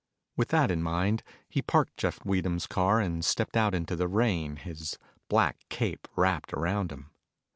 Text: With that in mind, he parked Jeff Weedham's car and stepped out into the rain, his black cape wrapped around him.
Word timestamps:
With 0.35 0.47
that 0.47 0.71
in 0.71 0.81
mind, 0.81 1.21
he 1.47 1.61
parked 1.61 1.95
Jeff 1.95 2.25
Weedham's 2.25 2.65
car 2.65 2.99
and 2.99 3.23
stepped 3.23 3.55
out 3.55 3.75
into 3.75 3.95
the 3.95 4.07
rain, 4.07 4.55
his 4.55 4.97
black 5.29 5.59
cape 5.69 6.07
wrapped 6.17 6.53
around 6.53 6.91
him. 6.91 7.11